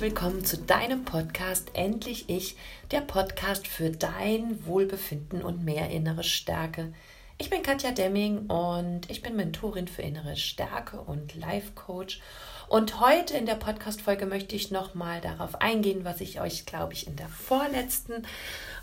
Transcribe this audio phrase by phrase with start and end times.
[0.00, 2.56] willkommen zu deinem Podcast Endlich Ich,
[2.90, 6.94] der Podcast für dein Wohlbefinden und mehr innere Stärke.
[7.36, 12.20] Ich bin Katja Demming und ich bin Mentorin für innere Stärke und Life Coach.
[12.68, 17.06] Und heute in der Podcast-Folge möchte ich nochmal darauf eingehen, was ich euch, glaube ich,
[17.06, 18.26] in der vorletzten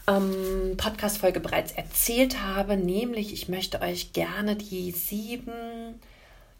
[0.07, 2.77] ähm, Podcast-Folge bereits erzählt habe.
[2.77, 5.76] Nämlich, ich möchte euch gerne die sieben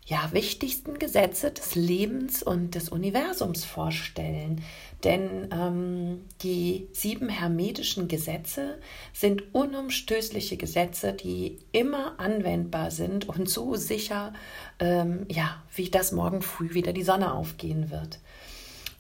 [0.08, 4.64] ja, wichtigsten Gesetze des Lebens und des Universums vorstellen.
[5.04, 8.80] Denn ähm, die sieben hermetischen Gesetze
[9.12, 14.32] sind unumstößliche Gesetze, die immer anwendbar sind und so sicher,
[14.80, 18.20] ähm, ja, wie das morgen früh wieder die Sonne aufgehen wird.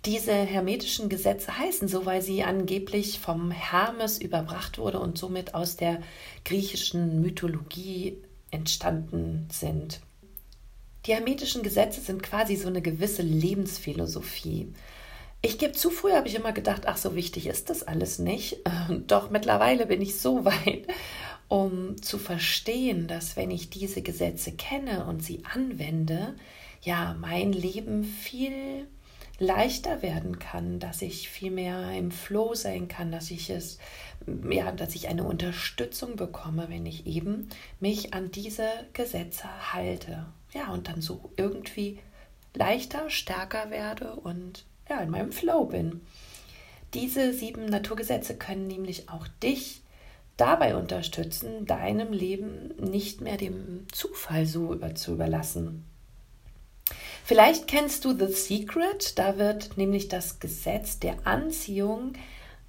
[0.03, 5.77] Diese hermetischen Gesetze heißen so, weil sie angeblich vom Hermes überbracht wurde und somit aus
[5.77, 6.01] der
[6.43, 8.17] griechischen Mythologie
[8.51, 10.01] entstanden sind.
[11.07, 14.73] Die hermetischen Gesetze sind quasi so eine gewisse Lebensphilosophie.
[15.41, 18.57] Ich gebe zu, früher habe ich immer gedacht, ach, so wichtig ist das alles nicht.
[19.07, 20.85] Doch mittlerweile bin ich so weit,
[21.47, 26.35] um zu verstehen, dass wenn ich diese Gesetze kenne und sie anwende,
[26.81, 28.85] ja, mein Leben viel
[29.39, 33.77] leichter werden kann, dass ich viel mehr im Flow sein kann, dass ich es,
[34.49, 37.47] ja, dass ich eine Unterstützung bekomme, wenn ich eben
[37.79, 40.25] mich an diese Gesetze halte
[40.57, 41.99] ja, und dann so irgendwie
[42.53, 46.01] leichter, stärker werde und ja, in meinem Flow bin.
[46.93, 49.81] Diese sieben Naturgesetze können nämlich auch dich
[50.37, 55.83] dabei unterstützen, deinem Leben nicht mehr dem Zufall so über zu überlassen.
[57.25, 62.13] Vielleicht kennst du The Secret, da wird nämlich das Gesetz der Anziehung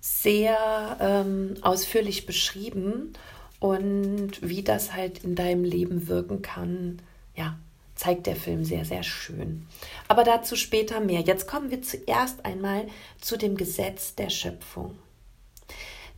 [0.01, 3.13] sehr ähm, ausführlich beschrieben
[3.61, 7.01] und wie das halt in deinem Leben wirken kann,
[7.37, 7.59] ja,
[7.99, 9.67] zeigt der Film sehr, sehr schön.
[10.07, 11.21] Aber dazu später mehr.
[11.21, 12.87] Jetzt kommen wir zuerst einmal
[13.21, 14.97] zu dem Gesetz der Schöpfung.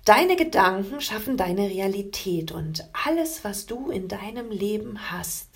[0.05, 5.49] Deine Gedanken schaffen deine Realität und alles, was du in deinem Leben hast,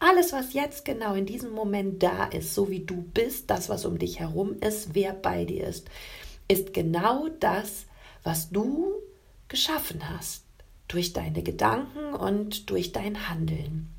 [0.00, 3.84] alles, was jetzt genau in diesem Moment da ist, so wie du bist, das, was
[3.84, 5.88] um dich herum ist, wer bei dir ist,
[6.46, 7.86] ist genau das,
[8.22, 8.94] was du
[9.48, 10.44] geschaffen hast,
[10.86, 13.92] durch deine Gedanken und durch dein Handeln.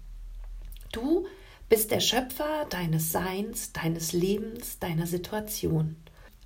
[0.92, 1.28] Du
[1.70, 5.96] bist der Schöpfer deines Seins, deines Lebens, deiner Situation.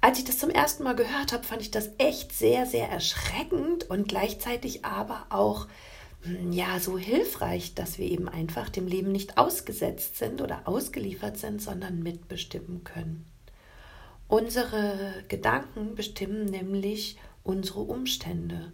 [0.01, 3.89] Als ich das zum ersten Mal gehört habe, fand ich das echt sehr, sehr erschreckend
[3.89, 5.67] und gleichzeitig aber auch
[6.23, 11.37] hm, ja so hilfreich, dass wir eben einfach dem Leben nicht ausgesetzt sind oder ausgeliefert
[11.37, 13.25] sind, sondern mitbestimmen können.
[14.27, 18.73] Unsere Gedanken bestimmen nämlich unsere Umstände.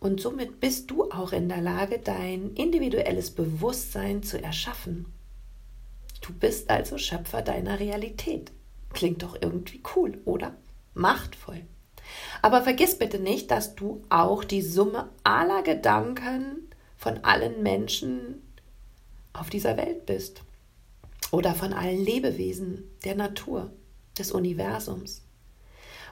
[0.00, 5.06] Und somit bist du auch in der Lage, dein individuelles Bewusstsein zu erschaffen.
[6.22, 8.52] Du bist also Schöpfer deiner Realität.
[8.92, 10.56] Klingt doch irgendwie cool, oder?
[10.94, 11.66] Machtvoll.
[12.40, 18.42] Aber vergiss bitte nicht, dass du auch die Summe aller Gedanken von allen Menschen
[19.32, 20.42] auf dieser Welt bist.
[21.30, 23.72] Oder von allen Lebewesen der Natur,
[24.18, 25.22] des Universums.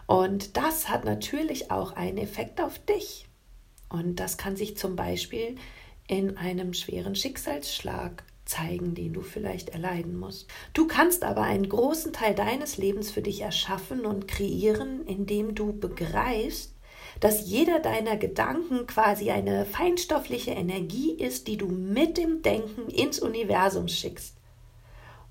[0.06, 3.28] Und das hat natürlich auch einen Effekt auf dich.
[3.88, 5.56] Und das kann sich zum Beispiel
[6.09, 10.49] in einem schweren Schicksalsschlag zeigen, den du vielleicht erleiden musst.
[10.75, 15.72] Du kannst aber einen großen Teil deines Lebens für dich erschaffen und kreieren, indem du
[15.72, 16.75] begreifst,
[17.21, 23.21] dass jeder deiner Gedanken quasi eine feinstoffliche Energie ist, die du mit dem Denken ins
[23.21, 24.37] Universum schickst.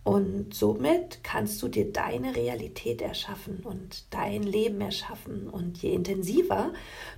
[0.03, 5.49] Und somit kannst du dir deine Realität erschaffen und dein Leben erschaffen.
[5.49, 6.73] Und je intensiver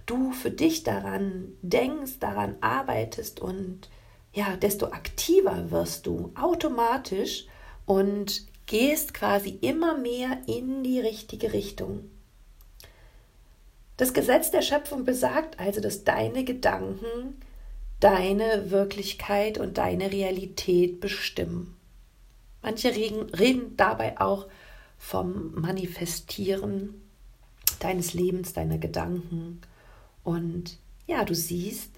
[0.05, 3.89] du für dich daran denkst, daran arbeitest und
[4.33, 7.45] ja, desto aktiver wirst du automatisch
[7.85, 12.09] und gehst quasi immer mehr in die richtige Richtung.
[13.97, 17.35] Das Gesetz der Schöpfung besagt also, dass deine Gedanken
[18.01, 21.77] deine Wirklichkeit und deine Realität bestimmen.
[22.61, 24.47] Manche reden, reden dabei auch
[24.97, 27.01] vom Manifestieren
[27.79, 29.61] deines Lebens, deiner Gedanken.
[30.23, 30.77] Und
[31.07, 31.91] ja, du siehst,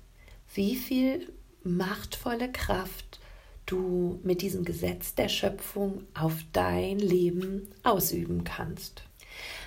[0.54, 3.20] wie viel machtvolle Kraft
[3.66, 9.04] du mit diesem Gesetz der Schöpfung auf dein Leben ausüben kannst.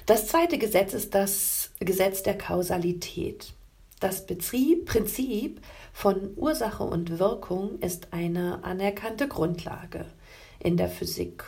[0.05, 3.53] Das zweite Gesetz ist das Gesetz der Kausalität.
[3.99, 5.61] Das Prinzip
[5.93, 10.05] von Ursache und Wirkung ist eine anerkannte Grundlage
[10.59, 11.45] in der Physik.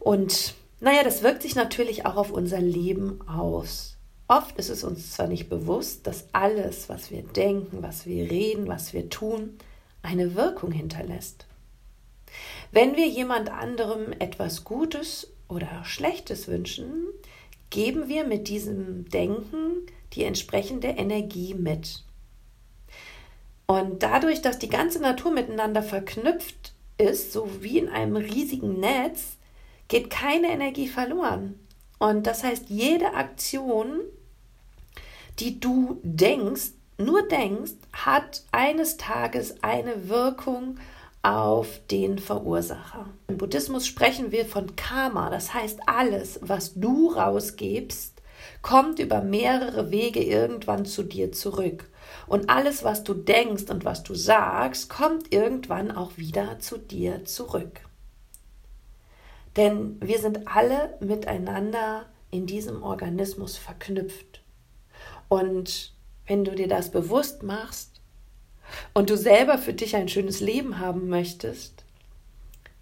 [0.00, 3.95] Und naja, das wirkt sich natürlich auch auf unser Leben aus.
[4.28, 8.66] Oft ist es uns zwar nicht bewusst, dass alles, was wir denken, was wir reden,
[8.66, 9.56] was wir tun,
[10.02, 11.46] eine Wirkung hinterlässt.
[12.72, 17.06] Wenn wir jemand anderem etwas Gutes oder Schlechtes wünschen,
[17.70, 22.02] geben wir mit diesem Denken die entsprechende Energie mit.
[23.66, 29.36] Und dadurch, dass die ganze Natur miteinander verknüpft ist, so wie in einem riesigen Netz,
[29.88, 31.58] geht keine Energie verloren.
[31.98, 34.00] Und das heißt, jede Aktion,
[35.38, 40.78] die du denkst, nur denkst, hat eines Tages eine Wirkung
[41.22, 43.06] auf den Verursacher.
[43.28, 48.22] Im Buddhismus sprechen wir von Karma, das heißt alles, was du rausgibst,
[48.62, 51.90] kommt über mehrere Wege irgendwann zu dir zurück.
[52.26, 57.24] Und alles, was du denkst und was du sagst, kommt irgendwann auch wieder zu dir
[57.24, 57.80] zurück.
[59.56, 64.42] Denn wir sind alle miteinander in diesem Organismus verknüpft.
[65.28, 65.92] Und
[66.26, 68.00] wenn du dir das bewusst machst
[68.94, 71.84] und du selber für dich ein schönes Leben haben möchtest,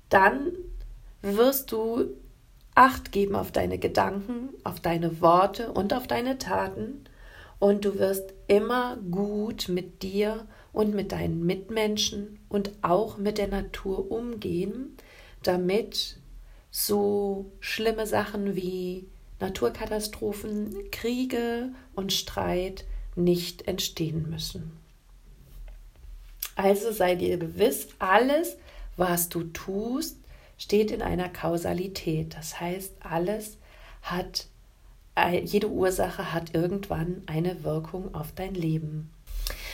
[0.09, 0.53] dann
[1.23, 2.15] wirst du
[2.75, 7.05] Acht geben auf deine Gedanken, auf deine Worte und auf deine Taten.
[7.61, 13.47] Und du wirst immer gut mit dir und mit deinen Mitmenschen und auch mit der
[13.47, 14.97] Natur umgehen,
[15.45, 16.17] damit
[16.73, 19.07] so schlimme Sachen wie
[19.45, 24.73] Naturkatastrophen, Kriege und Streit nicht entstehen müssen.
[26.57, 28.57] Also sei dir gewiss, alles,
[28.97, 30.17] was du tust,
[30.57, 32.35] steht in einer Kausalität.
[32.35, 33.59] Das heißt, alles
[34.03, 34.47] hat,
[35.43, 39.11] jede Ursache hat irgendwann eine Wirkung auf dein Leben.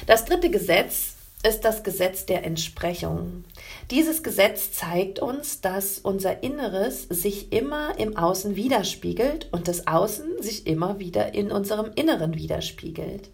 [0.07, 3.45] Das dritte Gesetz ist das Gesetz der Entsprechung.
[3.91, 10.43] Dieses Gesetz zeigt uns, dass unser Inneres sich immer im Außen widerspiegelt und das Außen
[10.43, 13.31] sich immer wieder in unserem Inneren widerspiegelt.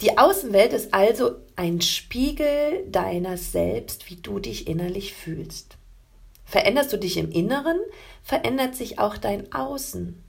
[0.00, 5.76] Die Außenwelt ist also ein Spiegel deines Selbst, wie du dich innerlich fühlst.
[6.44, 7.78] Veränderst du dich im Inneren,
[8.22, 10.23] verändert sich auch dein Außen.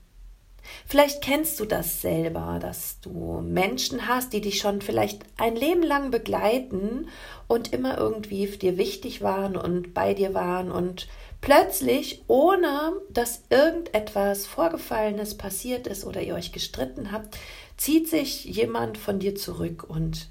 [0.86, 5.82] Vielleicht kennst du das selber, dass du Menschen hast, die dich schon vielleicht ein Leben
[5.82, 7.08] lang begleiten
[7.48, 11.08] und immer irgendwie dir wichtig waren und bei dir waren und
[11.40, 17.36] plötzlich, ohne dass irgendetwas Vorgefallenes passiert ist oder ihr euch gestritten habt,
[17.76, 20.28] zieht sich jemand von dir zurück und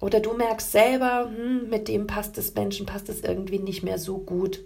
[0.00, 3.98] oder du merkst selber, hm, mit dem passt es Menschen, passt es irgendwie nicht mehr
[3.98, 4.60] so gut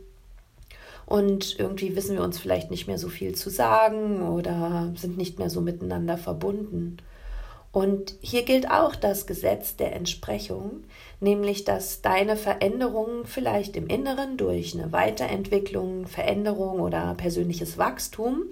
[1.06, 5.38] und irgendwie wissen wir uns vielleicht nicht mehr so viel zu sagen oder sind nicht
[5.38, 6.98] mehr so miteinander verbunden.
[7.72, 10.84] Und hier gilt auch das Gesetz der Entsprechung,
[11.18, 18.44] nämlich dass deine Veränderung vielleicht im Inneren durch eine Weiterentwicklung, Veränderung oder persönliches Wachstum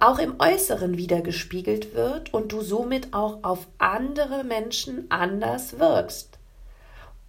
[0.00, 6.38] auch im Äußeren wiedergespiegelt wird und du somit auch auf andere Menschen anders wirkst.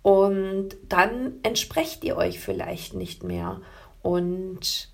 [0.02, 3.62] Und dann entsprecht ihr euch vielleicht nicht mehr.
[4.04, 4.90] Und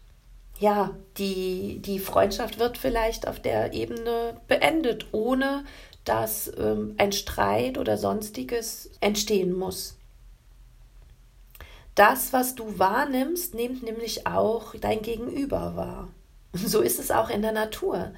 [0.59, 5.65] ja, die, die Freundschaft wird vielleicht auf der Ebene beendet, ohne
[6.05, 9.97] dass ähm, ein Streit oder sonstiges entstehen muss.
[11.95, 16.07] Das, was du wahrnimmst, nimmt nämlich auch dein Gegenüber wahr.
[16.53, 18.11] So ist es auch in der Natur.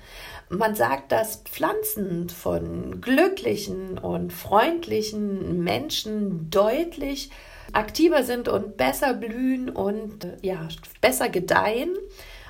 [0.47, 7.29] Man sagt, dass Pflanzen von glücklichen und freundlichen Menschen deutlich
[7.73, 10.67] aktiver sind und besser blühen und ja,
[11.01, 11.95] besser gedeihen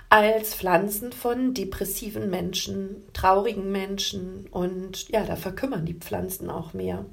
[0.10, 7.06] als Pflanzen von depressiven Menschen, traurigen Menschen und ja, da verkümmern die Pflanzen auch mehr.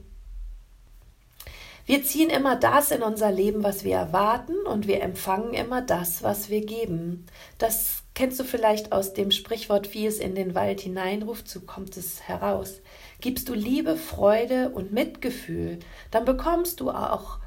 [1.86, 6.22] Wir ziehen immer das in unser Leben, was wir erwarten und wir empfangen immer das,
[6.22, 7.24] was wir geben.
[7.56, 11.96] Das kennst du vielleicht aus dem Sprichwort, wie es in den Wald hineinruft, so kommt
[11.96, 12.82] es heraus.
[13.20, 15.78] Gibst du Liebe, Freude und Mitgefühl,
[16.10, 17.38] dann bekommst du auch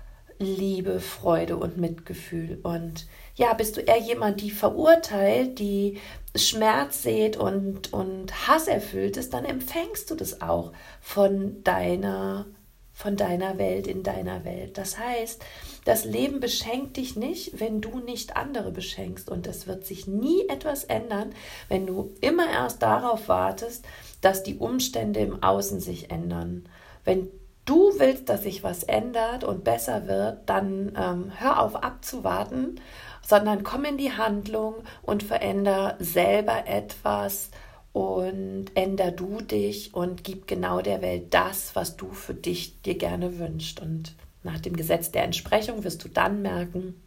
[0.41, 2.59] Liebe, Freude und Mitgefühl.
[2.63, 5.99] Und ja, bist du eher jemand, die verurteilt, die
[6.35, 10.71] Schmerz sät und, und Hass erfüllt ist, dann empfängst du das auch
[11.01, 12.45] von deiner,
[12.93, 14.77] von deiner Welt in deiner Welt.
[14.77, 15.41] Das heißt,
[15.85, 19.29] das Leben beschenkt dich nicht, wenn du nicht andere beschenkst.
[19.29, 21.33] Und es wird sich nie etwas ändern,
[21.67, 23.85] wenn du immer erst darauf wartest,
[24.21, 26.69] dass die Umstände im Außen sich ändern.
[27.03, 27.29] Wenn
[27.65, 32.79] du willst, dass sich was ändert und besser wird, dann ähm, hör auf abzuwarten,
[33.21, 37.51] sondern komm in die Handlung und veränder selber etwas
[37.93, 42.97] und änder du dich und gib genau der Welt das, was du für dich dir
[42.97, 43.79] gerne wünschst.
[43.79, 47.01] Und nach dem Gesetz der Entsprechung wirst du dann merken,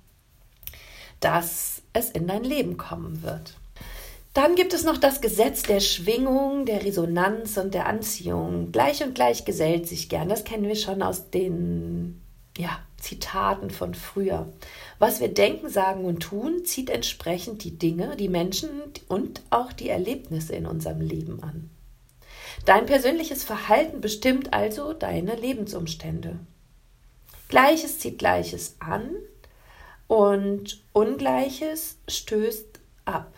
[1.20, 3.54] dass es in dein Leben kommen wird.
[4.34, 8.72] Dann gibt es noch das Gesetz der Schwingung, der Resonanz und der Anziehung.
[8.72, 10.28] Gleich und gleich gesellt sich gern.
[10.28, 12.20] Das kennen wir schon aus den
[12.58, 14.52] ja, Zitaten von früher.
[14.98, 18.70] Was wir denken, sagen und tun, zieht entsprechend die Dinge, die Menschen
[19.06, 21.70] und auch die Erlebnisse in unserem Leben an.
[22.64, 26.40] Dein persönliches Verhalten bestimmt also deine Lebensumstände.
[27.48, 29.10] Gleiches zieht Gleiches an
[30.08, 33.32] und Ungleiches stößt ab.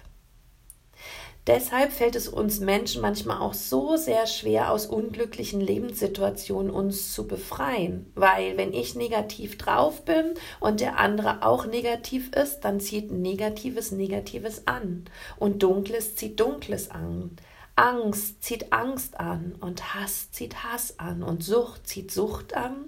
[1.47, 7.29] Deshalb fällt es uns Menschen manchmal auch so sehr schwer, aus unglücklichen Lebenssituationen uns zu
[7.29, 8.11] befreien.
[8.17, 13.93] Weil wenn ich negativ drauf bin und der andere auch negativ ist, dann zieht Negatives
[13.93, 15.05] Negatives an.
[15.37, 17.37] Und Dunkles zieht Dunkles an.
[17.77, 22.87] Angst zieht Angst an und Hass zieht Hass an und Sucht zieht Sucht an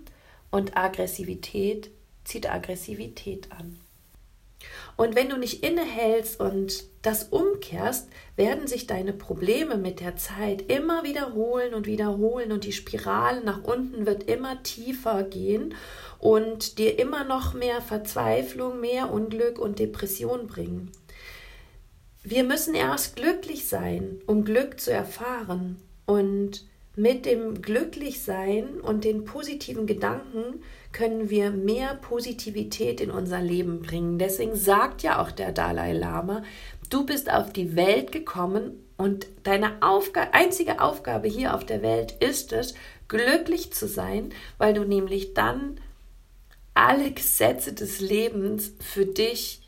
[0.50, 1.90] und Aggressivität
[2.24, 3.78] zieht Aggressivität an.
[4.96, 10.70] Und wenn du nicht innehältst und das umkehrst, werden sich deine Probleme mit der Zeit
[10.70, 15.74] immer wiederholen und wiederholen und die Spirale nach unten wird immer tiefer gehen
[16.18, 20.90] und dir immer noch mehr Verzweiflung, mehr Unglück und Depression bringen.
[22.22, 25.80] Wir müssen erst glücklich sein, um Glück zu erfahren.
[26.04, 26.66] Und
[26.98, 34.18] mit dem Glücklichsein und den positiven Gedanken können wir mehr Positivität in unser Leben bringen.
[34.18, 36.42] Deswegen sagt ja auch der Dalai Lama,
[36.90, 42.16] du bist auf die Welt gekommen und deine Aufga einzige Aufgabe hier auf der Welt
[42.18, 42.74] ist es,
[43.06, 45.80] glücklich zu sein, weil du nämlich dann
[46.74, 49.62] alle Gesetze des Lebens für dich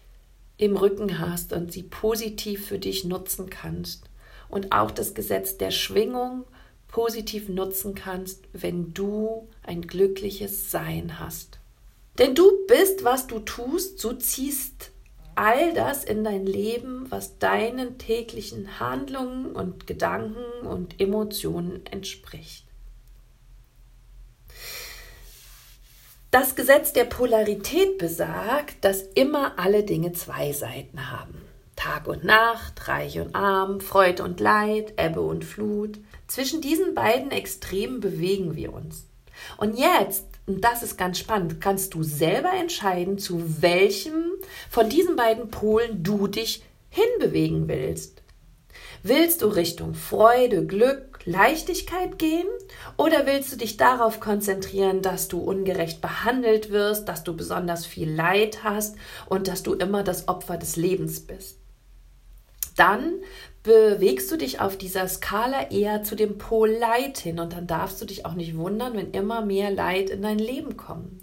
[0.56, 4.10] im Rücken hast und sie positiv für dich nutzen kannst.
[4.48, 6.44] Und auch das Gesetz der Schwingung
[6.90, 11.58] positiv nutzen kannst, wenn du ein glückliches Sein hast.
[12.18, 14.90] Denn du bist, was du tust, du ziehst
[15.34, 22.66] all das in dein Leben, was deinen täglichen Handlungen und Gedanken und Emotionen entspricht.
[26.30, 31.40] Das Gesetz der Polarität besagt, dass immer alle Dinge zwei Seiten haben.
[31.74, 35.98] Tag und Nacht, Reich und Arm, Freude und Leid, Ebbe und Flut.
[36.30, 39.04] Zwischen diesen beiden Extremen bewegen wir uns.
[39.56, 44.26] Und jetzt, und das ist ganz spannend, kannst du selber entscheiden, zu welchem
[44.70, 48.22] von diesen beiden Polen du dich hinbewegen willst.
[49.02, 52.46] Willst du Richtung Freude, Glück, Leichtigkeit gehen
[52.96, 58.08] oder willst du dich darauf konzentrieren, dass du ungerecht behandelt wirst, dass du besonders viel
[58.08, 58.94] Leid hast
[59.26, 61.58] und dass du immer das Opfer des Lebens bist?
[62.76, 63.16] Dann
[63.62, 68.00] bewegst du dich auf dieser Skala eher zu dem Pol Leid hin und dann darfst
[68.00, 71.22] du dich auch nicht wundern, wenn immer mehr Leid in dein Leben kommt.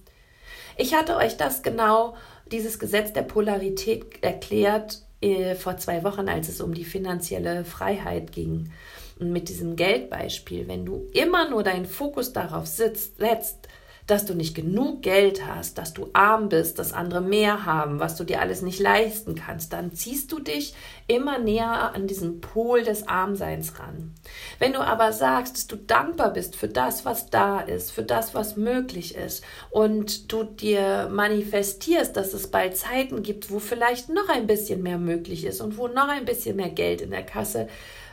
[0.78, 2.16] Ich hatte euch das genau,
[2.52, 8.32] dieses Gesetz der Polarität erklärt äh, vor zwei Wochen, als es um die finanzielle Freiheit
[8.32, 8.72] ging.
[9.20, 13.68] Und mit diesem Geldbeispiel, wenn du immer nur deinen Fokus darauf sitzt, setzt,
[14.08, 18.16] dass du nicht genug Geld hast, dass du arm bist, dass andere mehr haben, was
[18.16, 20.74] du dir alles nicht leisten kannst, dann ziehst du dich
[21.08, 24.16] immer näher an diesen Pol des Armseins ran.
[24.60, 28.34] Wenn du aber sagst, dass du dankbar bist für das, was da ist, für das,
[28.34, 34.30] was möglich ist und du dir manifestierst, dass es bald Zeiten gibt, wo vielleicht noch
[34.30, 37.68] ein bisschen mehr möglich ist und wo noch ein bisschen mehr Geld in der Kasse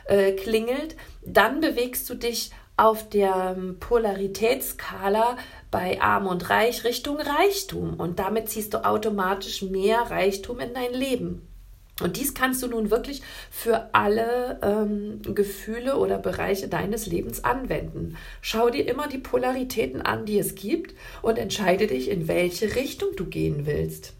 [0.07, 5.37] äh, klingelt, dann bewegst du dich auf der Polaritätsskala
[5.75, 10.93] bei Arm und Reich Richtung Reichtum und damit ziehst du automatisch mehr Reichtum in dein
[10.93, 11.45] Leben.
[12.01, 18.15] Und dies kannst du nun wirklich für alle ähm, Gefühle oder Bereiche deines Lebens anwenden.
[18.39, 23.09] Schau dir immer die Polaritäten an, die es gibt und entscheide dich, in welche Richtung
[23.17, 24.13] du gehen willst.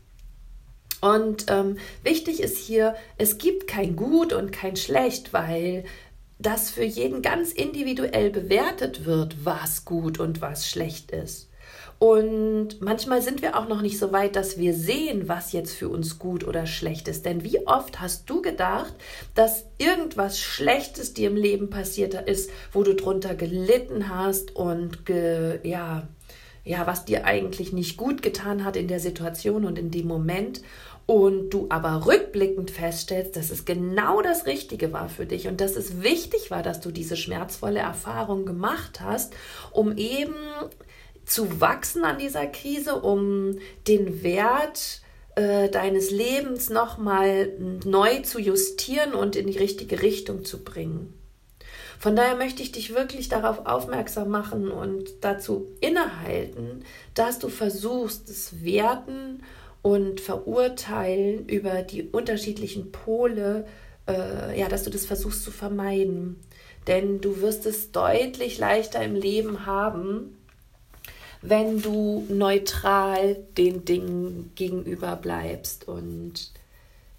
[0.99, 5.85] Und ähm, wichtig ist hier, es gibt kein Gut und kein Schlecht, weil
[6.39, 11.49] dass für jeden ganz individuell bewertet wird, was gut und was schlecht ist.
[11.97, 15.87] Und manchmal sind wir auch noch nicht so weit, dass wir sehen, was jetzt für
[15.87, 17.25] uns gut oder schlecht ist.
[17.25, 18.93] Denn wie oft hast du gedacht,
[19.33, 25.59] dass irgendwas Schlechtes dir im Leben passiert ist, wo du drunter gelitten hast und ge,
[25.63, 26.07] ja,
[26.65, 30.61] ja, was dir eigentlich nicht gut getan hat in der Situation und in dem Moment
[31.05, 35.75] und du aber rückblickend feststellst, dass es genau das Richtige war für dich und dass
[35.75, 39.33] es wichtig war, dass du diese schmerzvolle Erfahrung gemacht hast,
[39.71, 40.35] um eben
[41.25, 43.57] zu wachsen an dieser Krise, um
[43.87, 45.01] den Wert
[45.35, 47.51] äh, deines Lebens nochmal
[47.83, 51.13] neu zu justieren und in die richtige Richtung zu bringen.
[51.99, 56.83] Von daher möchte ich dich wirklich darauf aufmerksam machen und dazu innehalten,
[57.13, 59.41] dass du versuchst, das Werten
[59.85, 63.67] und Verurteilen über die unterschiedlichen Pole,
[64.07, 66.39] äh, ja, dass du das versuchst zu vermeiden.
[66.87, 70.39] Denn du wirst es deutlich leichter im Leben haben,
[71.43, 76.51] wenn du neutral den Dingen gegenüber bleibst und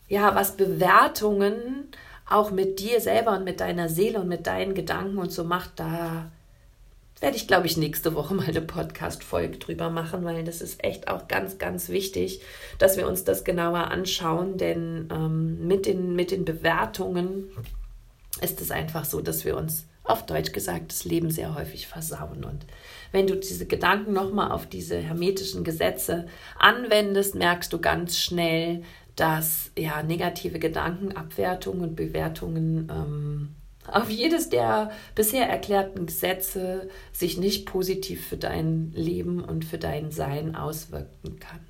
[0.09, 1.87] ja, was Bewertungen
[2.29, 5.71] auch mit dir selber und mit deiner Seele und mit deinen Gedanken und so macht,
[5.77, 6.33] da
[7.21, 11.09] werde ich, glaube ich, nächste Woche mal eine Podcast-Folge drüber machen, weil das ist echt
[11.09, 12.41] auch ganz, ganz wichtig,
[12.79, 17.49] dass wir uns das genauer anschauen, denn ähm, mit, den, mit den Bewertungen
[18.43, 22.45] ist es einfach so, dass wir uns auf Deutsch gesagt das Leben sehr häufig versauen.
[22.45, 22.67] Und
[23.13, 26.27] wenn du diese Gedanken nochmal auf diese hermetischen Gesetze
[26.59, 28.83] anwendest, merkst du ganz schnell,
[29.17, 33.55] dass ja negative Gedanken, Abwertungen und Bewertungen ähm,
[33.91, 40.11] auf jedes der bisher erklärten Gesetze sich nicht positiv für dein Leben und für dein
[40.11, 41.61] Sein auswirken kann.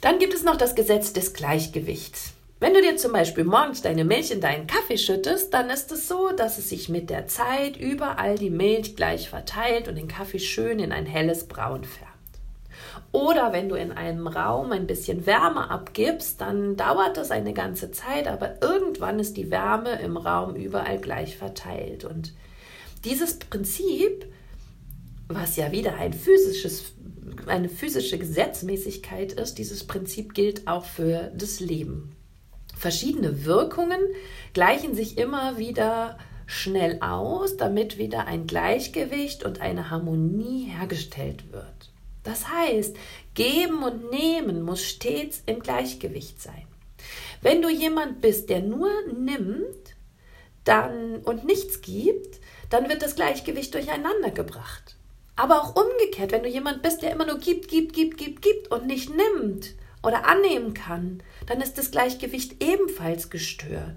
[0.00, 2.32] Dann gibt es noch das Gesetz des Gleichgewichts.
[2.58, 6.08] Wenn du dir zum Beispiel morgens deine Milch in deinen Kaffee schüttest, dann ist es
[6.08, 10.38] so, dass es sich mit der Zeit überall die Milch gleich verteilt und den Kaffee
[10.38, 12.09] schön in ein helles Braun färbt.
[13.12, 17.90] Oder wenn du in einem Raum ein bisschen Wärme abgibst, dann dauert das eine ganze
[17.90, 22.04] Zeit, aber irgendwann ist die Wärme im Raum überall gleich verteilt.
[22.04, 22.32] Und
[23.04, 24.26] dieses Prinzip,
[25.26, 26.92] was ja wieder ein physisches,
[27.46, 32.14] eine physische Gesetzmäßigkeit ist, dieses Prinzip gilt auch für das Leben.
[32.76, 34.00] Verschiedene Wirkungen
[34.52, 41.79] gleichen sich immer wieder schnell aus, damit wieder ein Gleichgewicht und eine Harmonie hergestellt wird.
[42.22, 42.96] Das heißt,
[43.34, 46.66] geben und nehmen muss stets im Gleichgewicht sein.
[47.40, 49.96] Wenn du jemand bist, der nur nimmt
[50.64, 54.96] dann, und nichts gibt, dann wird das Gleichgewicht durcheinander gebracht.
[55.36, 58.70] Aber auch umgekehrt, wenn du jemand bist, der immer nur gibt, gibt, gibt, gibt, gibt
[58.70, 63.96] und nicht nimmt oder annehmen kann, dann ist das Gleichgewicht ebenfalls gestört.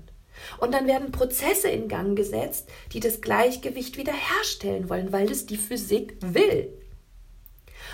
[0.59, 5.57] Und dann werden Prozesse in Gang gesetzt, die das Gleichgewicht wiederherstellen wollen, weil es die
[5.57, 6.69] Physik will.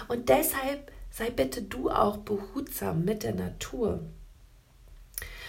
[0.07, 4.01] Und deshalb sei bitte du auch behutsam mit der Natur.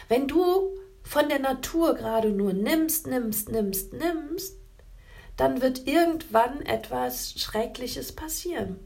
[0.08, 4.56] Wenn du von der Natur gerade nur nimmst, nimmst, nimmst, nimmst,
[5.36, 8.78] dann wird irgendwann etwas Schreckliches passieren.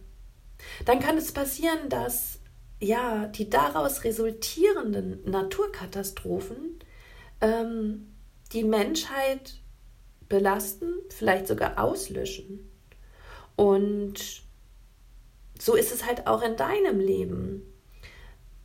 [0.85, 2.39] Dann kann es passieren, dass
[2.81, 6.79] ja die daraus resultierenden Naturkatastrophen
[7.41, 8.15] ähm,
[8.53, 9.61] die Menschheit
[10.29, 12.71] belasten, vielleicht sogar auslöschen.
[13.57, 14.43] Und
[15.59, 17.63] so ist es halt auch in deinem Leben.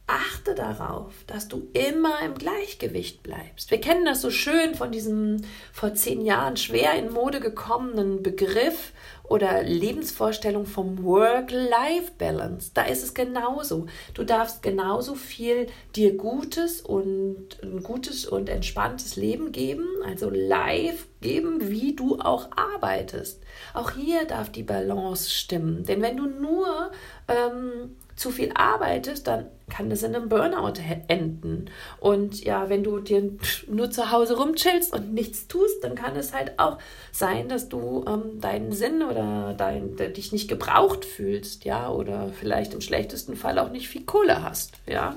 [0.07, 3.69] Achte darauf, dass du immer im Gleichgewicht bleibst.
[3.69, 5.37] Wir kennen das so schön von diesem
[5.71, 8.91] vor zehn Jahren schwer in Mode gekommenen Begriff
[9.29, 12.71] oder Lebensvorstellung vom Work-Life-Balance.
[12.73, 13.85] Da ist es genauso.
[14.13, 21.07] Du darfst genauso viel dir Gutes und ein gutes und entspanntes Leben geben, also live
[21.21, 23.41] geben, wie du auch arbeitest.
[23.73, 25.83] Auch hier darf die Balance stimmen.
[25.85, 26.91] Denn wenn du nur
[27.27, 30.73] ähm, zu viel arbeitest, dann kann das in einem Burnout
[31.07, 31.69] enden.
[31.99, 33.31] Und ja, wenn du dir
[33.67, 36.79] nur zu Hause rumchillst und nichts tust, dann kann es halt auch
[37.11, 42.73] sein, dass du ähm, deinen Sinn oder dein, dich nicht gebraucht fühlst, ja, oder vielleicht
[42.73, 45.15] im schlechtesten Fall auch nicht viel Kohle hast, ja.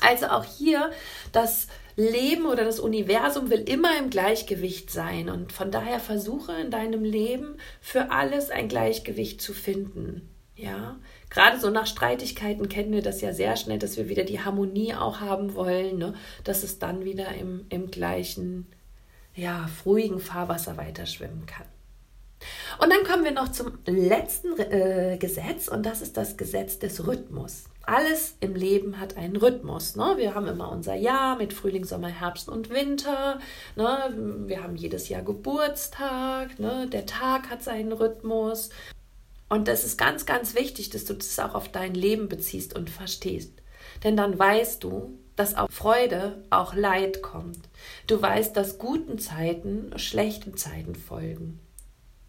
[0.00, 0.90] Also auch hier
[1.32, 6.70] das Leben oder das Universum will immer im Gleichgewicht sein und von daher versuche in
[6.70, 10.28] deinem Leben für alles ein Gleichgewicht zu finden.
[10.54, 10.96] Ja,
[11.30, 14.94] gerade so nach Streitigkeiten kennen wir das ja sehr schnell, dass wir wieder die Harmonie
[14.94, 16.14] auch haben wollen, ne?
[16.44, 18.66] dass es dann wieder im, im gleichen,
[19.34, 21.66] ja, ruhigen Fahrwasser weiterschwimmen kann.
[22.78, 27.06] Und dann kommen wir noch zum letzten äh, Gesetz und das ist das Gesetz des
[27.06, 27.64] Rhythmus.
[27.82, 29.94] Alles im Leben hat einen Rhythmus.
[29.94, 30.14] Ne?
[30.16, 33.38] Wir haben immer unser Jahr mit Frühling, Sommer, Herbst und Winter.
[33.76, 34.44] Ne?
[34.46, 36.58] Wir haben jedes Jahr Geburtstag.
[36.58, 36.88] Ne?
[36.88, 38.70] Der Tag hat seinen Rhythmus.
[39.48, 42.90] Und das ist ganz, ganz wichtig, dass du das auch auf dein Leben beziehst und
[42.90, 43.52] verstehst.
[44.02, 47.68] Denn dann weißt du, dass auch Freude, auch Leid kommt.
[48.06, 51.60] Du weißt, dass guten Zeiten schlechten Zeiten folgen.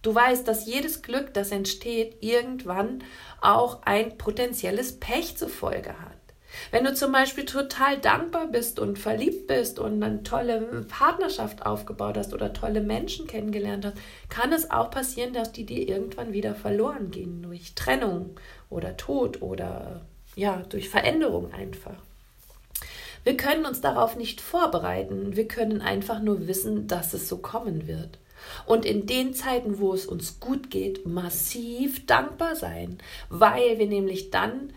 [0.01, 3.03] Du weißt, dass jedes Glück, das entsteht, irgendwann
[3.41, 6.26] auch ein potenzielles Pech zur Folge hat.
[6.71, 12.17] Wenn du zum Beispiel total dankbar bist und verliebt bist und eine tolle Partnerschaft aufgebaut
[12.17, 13.97] hast oder tolle Menschen kennengelernt hast,
[14.29, 18.35] kann es auch passieren, dass die dir irgendwann wieder verloren gehen durch Trennung
[18.69, 20.01] oder Tod oder
[20.35, 21.95] ja, durch Veränderung einfach.
[23.23, 27.87] Wir können uns darauf nicht vorbereiten, wir können einfach nur wissen, dass es so kommen
[27.87, 28.19] wird.
[28.65, 34.29] Und in den Zeiten, wo es uns gut geht, massiv dankbar sein, weil wir nämlich
[34.31, 34.71] dann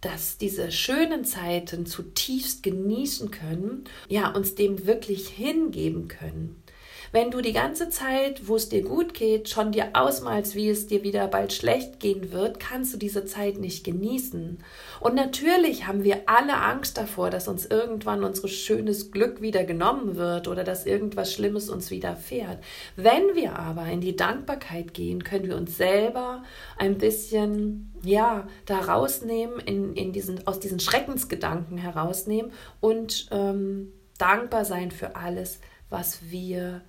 [0.00, 6.62] dass diese schönen Zeiten zutiefst genießen können, ja, uns dem wirklich hingeben können.
[7.12, 10.86] Wenn du die ganze Zeit, wo es dir gut geht, schon dir ausmalst, wie es
[10.86, 14.58] dir wieder bald schlecht gehen wird, kannst du diese Zeit nicht genießen.
[15.00, 20.14] Und natürlich haben wir alle Angst davor, dass uns irgendwann unser schönes Glück wieder genommen
[20.14, 22.62] wird oder dass irgendwas Schlimmes uns widerfährt.
[22.94, 26.44] Wenn wir aber in die Dankbarkeit gehen, können wir uns selber
[26.78, 34.64] ein bisschen, ja, da rausnehmen, in, in diesen, aus diesen Schreckensgedanken herausnehmen und ähm, dankbar
[34.64, 36.82] sein für alles, was wir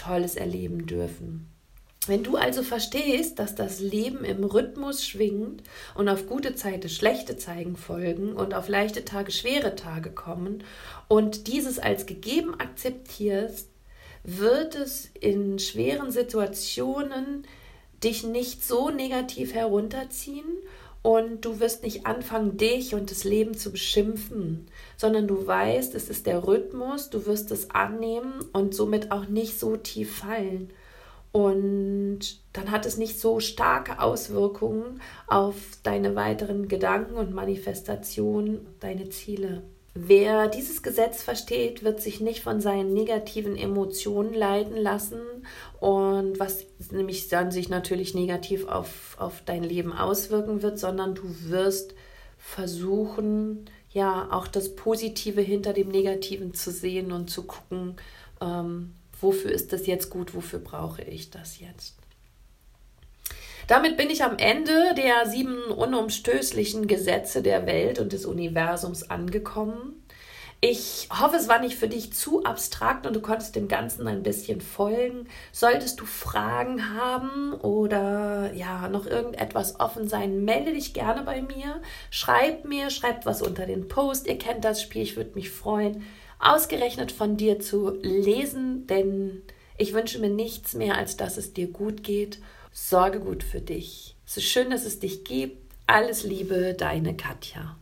[0.00, 1.50] Tolles erleben dürfen.
[2.06, 5.62] Wenn du also verstehst, dass das Leben im Rhythmus schwingt
[5.94, 10.64] und auf gute Zeiten schlechte Zeigen folgen und auf leichte Tage schwere Tage kommen
[11.08, 13.68] und dieses als gegeben akzeptierst,
[14.24, 17.46] wird es in schweren Situationen
[18.02, 20.46] dich nicht so negativ herunterziehen
[21.02, 24.66] und du wirst nicht anfangen, dich und das Leben zu beschimpfen,
[25.00, 29.58] sondern du weißt, es ist der Rhythmus, du wirst es annehmen und somit auch nicht
[29.58, 30.70] so tief fallen.
[31.32, 32.20] Und
[32.52, 39.62] dann hat es nicht so starke Auswirkungen auf deine weiteren Gedanken und Manifestationen, deine Ziele.
[39.94, 45.22] Wer dieses Gesetz versteht, wird sich nicht von seinen negativen Emotionen leiten lassen
[45.80, 51.22] und was nämlich dann sich natürlich negativ auf, auf dein Leben auswirken wird, sondern du
[51.48, 51.94] wirst
[52.36, 57.96] versuchen, ja, auch das Positive hinter dem Negativen zu sehen und zu gucken,
[58.40, 61.96] ähm, wofür ist das jetzt gut, wofür brauche ich das jetzt.
[63.66, 69.99] Damit bin ich am Ende der sieben unumstößlichen Gesetze der Welt und des Universums angekommen.
[70.62, 74.22] Ich hoffe, es war nicht für dich zu abstrakt und du konntest dem Ganzen ein
[74.22, 75.26] bisschen folgen.
[75.52, 81.80] Solltest du Fragen haben oder ja, noch irgendetwas offen sein, melde dich gerne bei mir.
[82.10, 84.26] Schreib mir, schreib was unter den Post.
[84.26, 86.04] Ihr kennt das Spiel, ich würde mich freuen,
[86.38, 89.42] ausgerechnet von dir zu lesen, denn
[89.78, 92.38] ich wünsche mir nichts mehr, als dass es dir gut geht
[92.72, 94.16] Sorge gut für dich.
[94.26, 95.58] Es ist schön, dass es dich gibt.
[95.86, 97.76] Alles Liebe, deine Katja.